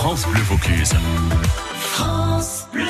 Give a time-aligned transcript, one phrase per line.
[0.00, 0.94] France Bleu Vaucluse.
[1.74, 2.84] France Bleu.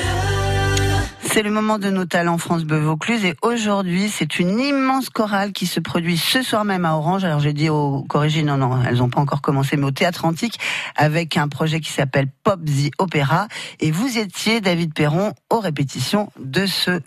[1.23, 5.51] C'est le moment de nos talents France Bleu Vaucluse et aujourd'hui c'est une immense chorale
[5.51, 7.25] qui se produit ce soir même à Orange.
[7.25, 10.23] Alors j'ai dit au Corrigé, non non, elles n'ont pas encore commencé, mais au Théâtre
[10.23, 10.57] Antique
[10.95, 13.49] avec un projet qui s'appelle Pop the Opera.
[13.81, 17.01] Et vous étiez David Perron aux répétitions de ce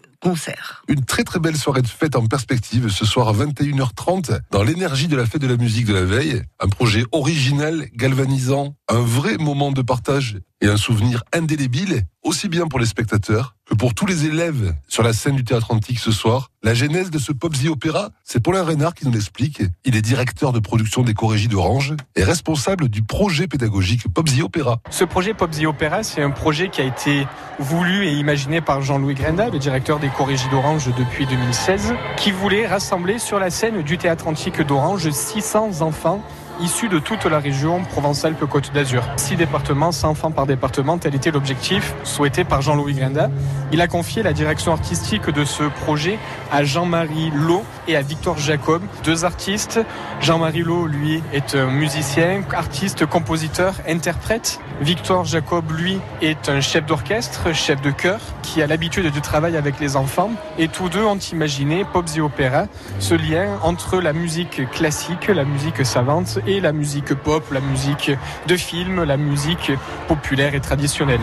[0.89, 5.09] Une très très belle soirée de fête en perspective ce soir à 21h30 dans l'énergie
[5.09, 6.43] de la fête de la musique de la veille.
[6.61, 12.67] Un projet original, galvanisant, un vrai moment de partage et un souvenir indélébile, aussi bien
[12.67, 16.11] pour les spectateurs que pour tous les élèves sur la scène du théâtre antique ce
[16.11, 16.51] soir.
[16.63, 19.63] La genèse de ce Pop The Opéra, c'est Paulin Reynard qui nous l'explique.
[19.85, 24.41] Il est directeur de production des Corégies d'Orange et responsable du projet pédagogique Pop The
[24.43, 24.81] Opéra.
[24.91, 27.27] Ce projet Pop The Opéra, c'est un projet qui a été
[27.59, 32.67] voulu et imaginé par Jean-Louis Grenda, le directeur des Corégies d'Orange depuis 2016, qui voulait
[32.67, 36.25] rassembler sur la scène du théâtre antique d'Orange 600 enfants
[36.61, 39.03] issus de toute la région Provence-Alpes-Côte d'Azur.
[39.17, 43.31] Six départements, 100 enfants par département, tel était l'objectif souhaité par Jean-Louis Grenda.
[43.73, 46.19] Il a confié la direction artistique de ce projet
[46.53, 49.81] à Jean-Marie Lowe et à Victor Jacob, deux artistes.
[50.21, 54.61] Jean-Marie Lowe, lui, est un musicien, artiste, compositeur, interprète.
[54.81, 59.57] Victor Jacob, lui, est un chef d'orchestre, chef de chœur, qui a l'habitude de travailler
[59.57, 60.31] avec les enfants.
[60.59, 62.67] Et tous deux ont imaginé Pop the Opera,
[62.99, 68.13] ce lien entre la musique classique, la musique savante et la musique pop, la musique
[68.47, 69.73] de film, la musique
[70.09, 71.21] populaire et traditionnelle.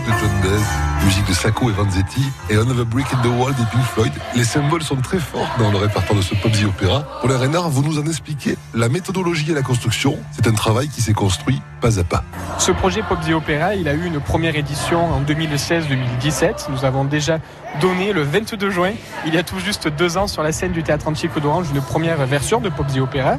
[0.00, 3.26] De John Baez, musique de Sacco et Vanzetti, et On of a Brick in the
[3.26, 6.64] Wall des Pink Floyd, les symboles sont très forts dans le répertoire de ce The
[6.66, 7.00] Opéra.
[7.20, 10.16] Pour les Renard, vous nous en expliquez la méthodologie et la construction.
[10.32, 12.22] C'est un travail qui s'est construit pas à pas.
[12.58, 16.70] Ce projet The Opera, il a eu une première édition en 2016-2017.
[16.70, 17.38] Nous avons déjà
[17.80, 18.92] donné le 22 juin,
[19.26, 21.82] il y a tout juste deux ans, sur la scène du Théâtre Antique d'Orange, une
[21.82, 23.38] première version de The Opera.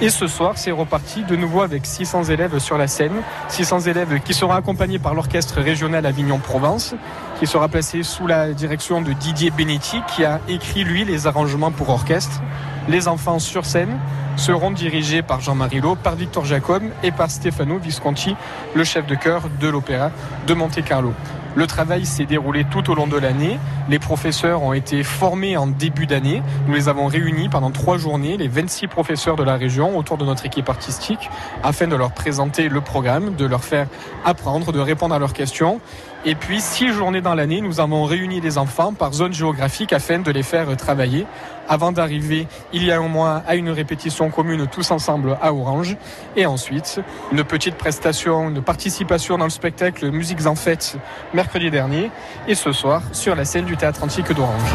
[0.00, 3.22] Et ce soir, c'est reparti de nouveau avec 600 élèves sur la scène.
[3.48, 6.94] 600 élèves qui seront accompagnés par l'orchestre régional Avignon-Provence,
[7.38, 11.70] qui sera placé sous la direction de Didier Benetti, qui a écrit, lui, les arrangements
[11.70, 12.42] pour orchestre.
[12.88, 13.98] Les enfants sur scène
[14.36, 18.36] seront dirigés par Jean-Marie Lowe, par Victor Jacob et par Stefano Visconti,
[18.74, 20.10] le chef de chœur de l'opéra
[20.46, 21.14] de Monte-Carlo.
[21.54, 23.60] Le travail s'est déroulé tout au long de l'année.
[23.90, 26.42] Les professeurs ont été formés en début d'année.
[26.66, 30.24] Nous les avons réunis pendant trois journées, les 26 professeurs de la région, autour de
[30.24, 31.28] notre équipe artistique,
[31.62, 33.86] afin de leur présenter le programme, de leur faire
[34.24, 35.80] apprendre, de répondre à leurs questions.
[36.24, 40.20] Et puis, six journées dans l'année, nous avons réuni les enfants par zone géographique afin
[40.20, 41.26] de les faire travailler
[41.68, 45.96] avant d'arriver il y a un mois à une répétition commune tous ensemble à Orange.
[46.36, 47.00] Et ensuite,
[47.32, 50.96] une petite prestation, une participation dans le spectacle Musiques en fête
[51.32, 52.10] mercredi dernier.
[52.48, 54.74] Et ce soir, sur la scène du Théâtre Antique d'Orange.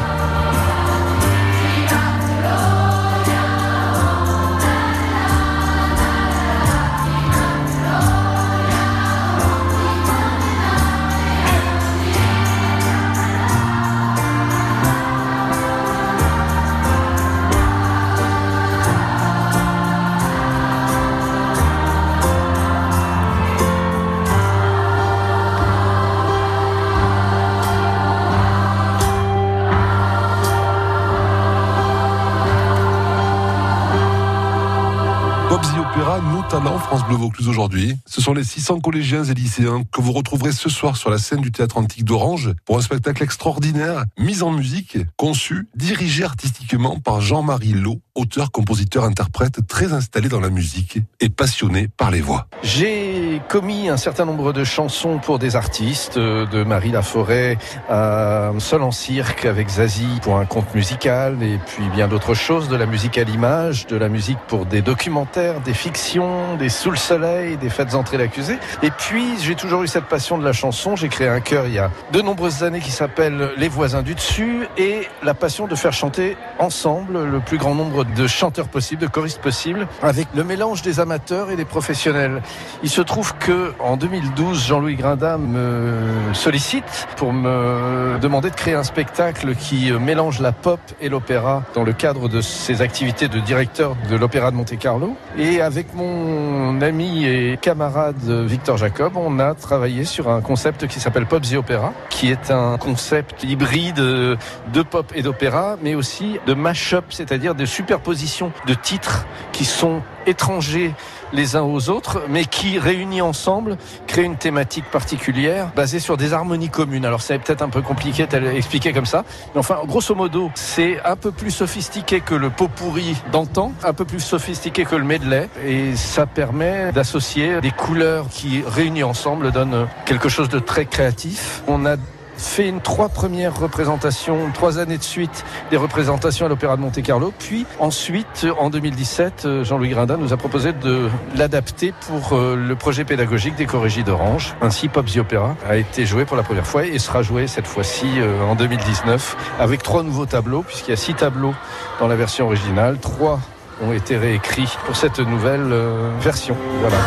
[36.59, 37.99] Opéra, nos talents France Bleu Vaucluse aujourd'hui.
[38.07, 41.39] Ce sont les 600 collégiens et lycéens que vous retrouverez ce soir sur la scène
[41.39, 47.21] du Théâtre Antique d'Orange pour un spectacle extraordinaire, mis en musique, conçu, dirigé artistiquement par
[47.21, 52.47] Jean-Marie Lowe, auteur, compositeur, interprète très installé dans la musique et passionné par les voix.
[52.63, 58.51] J'ai commis un certain nombre de chansons pour des artistes, euh, de Marie Laforêt à
[58.57, 62.75] Seul en cirque avec Zazie pour un conte musical et puis bien d'autres choses, de
[62.75, 66.97] la musique à l'image, de la musique pour des documentaires, des fictions, des sous le
[66.97, 68.57] soleil, des fêtes entrées d'accusés.
[68.83, 70.95] Et puis j'ai toujours eu cette passion de la chanson.
[70.95, 74.15] J'ai créé un chœur il y a de nombreuses années qui s'appelle Les voisins du
[74.15, 79.01] dessus et la passion de faire chanter ensemble le plus grand nombre de chanteurs possibles,
[79.01, 82.41] de choristes possibles, avec le mélange des amateurs et des professionnels.
[82.81, 88.75] Il se trouve que en 2012, Jean-Louis Grindin me sollicite pour me demander de créer
[88.75, 93.39] un spectacle qui mélange la pop et l'opéra dans le cadre de ses activités de
[93.39, 95.17] directeur de l'Opéra de Monte-Carlo.
[95.37, 100.99] Et avec mon ami et camarade Victor Jacob, on a travaillé sur un concept qui
[100.99, 106.37] s'appelle Pop the Opera, qui est un concept hybride de pop et d'opéra, mais aussi
[106.45, 110.93] de mash-up, c'est-à-dire de superposition de titres qui sont étrangers
[111.31, 113.77] les uns aux autres, mais qui, réunis ensemble,
[114.07, 117.05] créent une thématique particulière basée sur des harmonies communes.
[117.05, 121.15] Alors c'est peut-être un peu compliqué d'expliquer comme ça, mais enfin, grosso modo, c'est un
[121.15, 125.49] peu plus sophistiqué que le pot pourri d'antan, un peu plus sophistiqué que le medley,
[125.65, 126.58] et ça permet
[126.93, 131.63] d'associer des couleurs qui, réunies ensemble, donnent quelque chose de très créatif.
[131.67, 131.95] On a
[132.39, 137.33] fait une trois premières représentations, trois années de suite des représentations à l'Opéra de Monte-Carlo.
[137.37, 142.75] Puis ensuite, en 2017, euh, Jean-Louis Grindin nous a proposé de l'adapter pour euh, le
[142.75, 144.55] projet pédagogique des Corrigis d'Orange.
[144.61, 147.67] Ainsi, Pop the Opera a été joué pour la première fois et sera joué cette
[147.67, 151.53] fois-ci euh, en 2019 avec trois nouveaux tableaux, puisqu'il y a six tableaux
[151.99, 152.97] dans la version originale.
[152.99, 153.39] Trois
[153.81, 155.73] ont été réécrits pour cette nouvelle
[156.19, 156.55] version.
[156.81, 156.97] Voilà.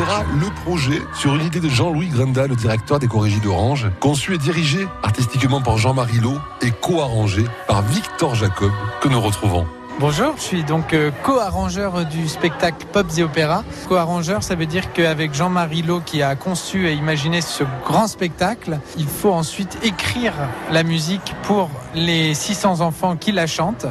[0.00, 4.38] Le projet sur une idée de Jean-Louis Grenda, le directeur des Corrigies d'Orange, conçu et
[4.38, 8.70] dirigé artistiquement par Jean-Marie Lowe et co-arrangé par Victor Jacob,
[9.02, 9.66] que nous retrouvons.
[10.00, 13.64] Bonjour, je suis donc euh, co-arrangeur du spectacle Pop et Opéra.
[13.86, 18.78] Co-arrangeur, ça veut dire qu'avec Jean-Marie Lowe qui a conçu et imaginé ce grand spectacle,
[18.96, 20.32] il faut ensuite écrire
[20.72, 23.84] la musique pour les 600 enfants qui la chantent.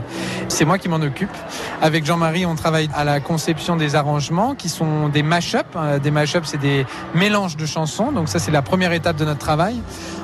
[0.50, 1.30] C'est moi qui m'en occupe.
[1.81, 5.68] Avec Jean-Marie, on travaille à la conception des arrangements qui sont des mash-up.
[5.75, 8.12] Euh, des mash-up, c'est des mélanges de chansons.
[8.12, 9.80] Donc ça, c'est la première étape de notre travail.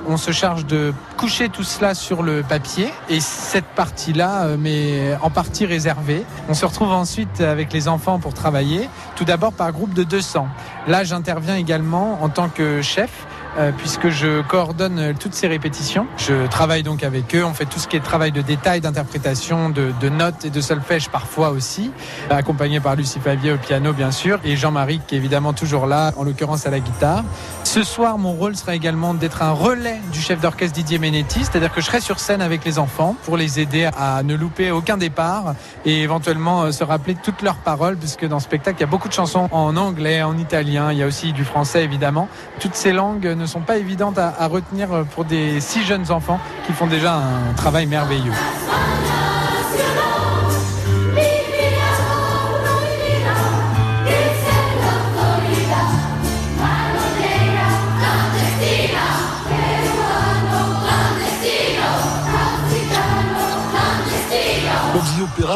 [0.08, 5.16] On se charge de coucher tout cela sur le papier et cette partie-là, euh, mais
[5.22, 6.26] en partie réservée.
[6.50, 10.48] On se retrouve ensuite avec les enfants pour travailler, tout d'abord par groupe de 200.
[10.88, 13.12] Là, j'interviens également en tant que chef
[13.58, 16.08] euh, puisque je coordonne toutes ces répétitions.
[16.18, 19.70] Je travaille donc avec eux, on fait tout ce qui est travail de détail, d'interprétation,
[19.70, 21.92] de, de, notes et de solfège parfois aussi,
[22.30, 26.12] accompagné par Lucie Favier au piano bien sûr, et Jean-Marie qui est évidemment toujours là,
[26.18, 27.24] en l'occurrence à la guitare.
[27.64, 31.74] Ce soir, mon rôle sera également d'être un relais du chef d'orchestre Didier Menetti, c'est-à-dire
[31.74, 34.98] que je serai sur scène avec les enfants pour les aider à ne louper aucun
[34.98, 38.84] départ et éventuellement euh, se rappeler toutes leurs paroles, puisque dans ce spectacle, il y
[38.84, 42.30] a beaucoup de chansons en anglais, en italien, il y a aussi du français évidemment.
[42.60, 46.74] Toutes ces langues sont pas évidentes à, à retenir pour des si jeunes enfants qui
[46.74, 48.34] font déjà un travail merveilleux.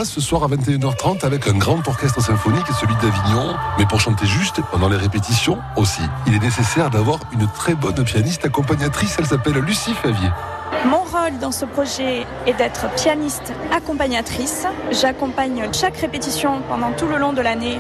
[0.10, 3.56] Ce soir à 21h30 avec un grand orchestre symphonique, celui d'Avignon.
[3.78, 8.04] Mais pour chanter juste, pendant les répétitions aussi, il est nécessaire d'avoir une très bonne
[8.04, 9.16] pianiste accompagnatrice.
[9.20, 10.30] Elle s'appelle Lucie Favier.
[10.86, 14.66] Mon rôle dans ce projet est d'être pianiste accompagnatrice.
[14.92, 17.80] J'accompagne chaque répétition pendant tout le long de l'année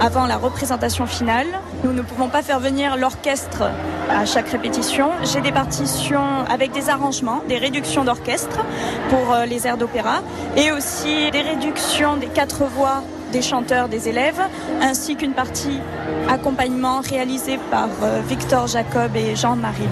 [0.00, 1.46] avant la représentation finale.
[1.82, 3.62] Nous ne pouvons pas faire venir l'orchestre
[4.10, 5.10] à chaque répétition.
[5.22, 8.60] J'ai des partitions avec des arrangements, des réductions d'orchestre
[9.08, 10.20] pour euh, les airs d'opéra
[10.56, 14.40] et aussi des réductions des quatre voix des chanteurs, des élèves,
[14.82, 15.78] ainsi qu'une partie
[16.28, 19.88] accompagnement réalisée par euh, Victor Jacob et Jean-Marie.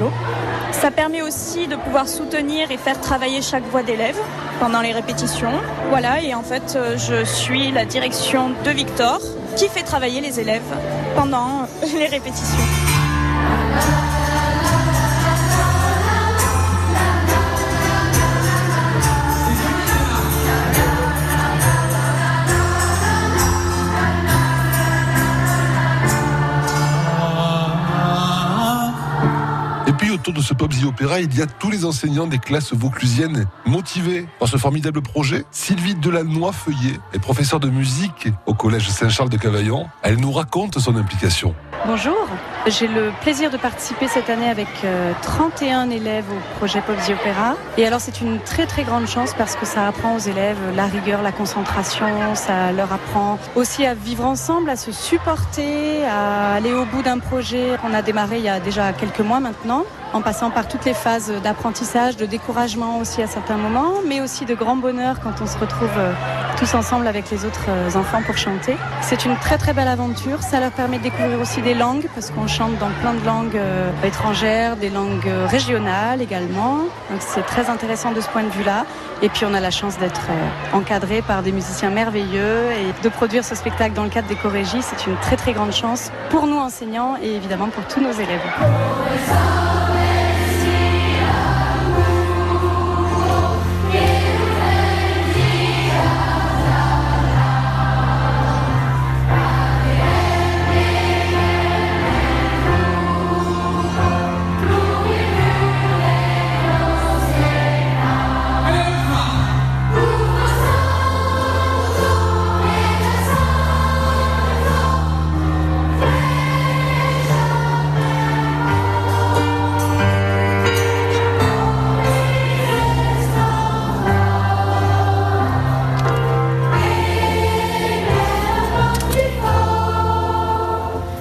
[0.72, 4.18] Ça permet aussi de pouvoir soutenir et faire travailler chaque voix d'élève
[4.60, 5.52] pendant les répétitions.
[5.88, 9.20] Voilà, et en fait, euh, je suis la direction de Victor
[9.56, 10.62] qui fait travailler les élèves
[11.14, 12.87] pendant les répétitions.
[30.38, 34.28] De ce Pop The Opéra, il y a tous les enseignants des classes vauclusiennes motivés
[34.38, 35.44] par ce formidable projet.
[35.50, 39.88] Sylvie Delannoy-Feuillet est professeure de musique au collège Saint-Charles de Cavaillon.
[40.02, 41.56] Elle nous raconte son implication.
[41.86, 42.28] Bonjour,
[42.66, 44.68] J'ai le plaisir de participer cette année avec
[45.22, 47.56] 31 élèves au projet Pop the Opera.
[47.76, 50.86] Et alors c'est une très très grande chance parce que ça apprend aux élèves la
[50.86, 56.72] rigueur, la concentration, ça leur apprend aussi à vivre ensemble, à se supporter, à aller
[56.72, 60.22] au bout d'un projet qu'on a démarré il y a déjà quelques mois maintenant en
[60.22, 64.54] passant par toutes les phases d'apprentissage, de découragement aussi à certains moments, mais aussi de
[64.54, 66.12] grand bonheur quand on se retrouve euh,
[66.58, 68.76] tous ensemble avec les autres euh, enfants pour chanter.
[69.02, 70.42] C'est une très très belle aventure.
[70.42, 73.56] Ça leur permet de découvrir aussi des langues parce qu'on chante dans plein de langues
[73.56, 76.78] euh, étrangères, des langues régionales également.
[77.10, 78.86] Donc c'est très intéressant de ce point de vue-là.
[79.20, 80.28] Et puis on a la chance d'être
[80.72, 84.82] encadré par des musiciens merveilleux et de produire ce spectacle dans le cadre des chorégies.
[84.82, 88.40] C'est une très très grande chance pour nous enseignants et évidemment pour tous nos élèves.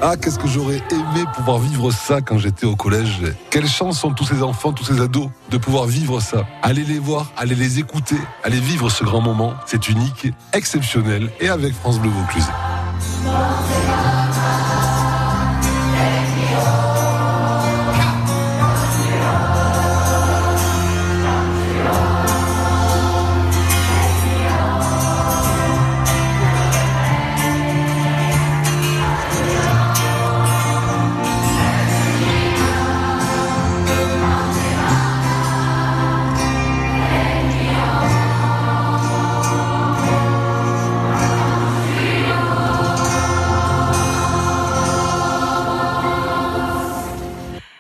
[0.10, 3.24] Ah, qu'est-ce que j'aurais aimé pouvoir vivre ça quand j'étais au collège.
[3.50, 6.48] Quelle chance sont tous ces enfants, tous ces ados de pouvoir vivre ça.
[6.62, 9.56] Allez les voir, allez les écouter, allez vivre ce grand moment.
[9.66, 12.48] C'est unique, exceptionnel et avec France Bleu Vaucluse.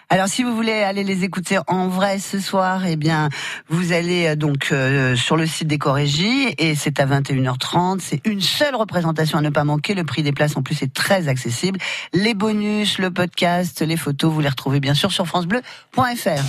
[0.09, 3.27] Alors si vous voulez aller les écouter en vrai ce soir, eh bien
[3.67, 7.99] vous allez euh, donc euh, sur le site des Corégies et c'est à 21h30.
[7.99, 9.95] C'est une seule représentation à ne pas manquer.
[9.95, 11.79] Le prix des places en plus est très accessible.
[12.13, 16.43] Les bonus, le podcast, les photos, vous les retrouvez bien sûr sur francebleu.fr.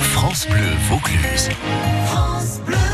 [0.00, 1.50] France Bleu Vaucluse.
[2.06, 2.85] France Bleu.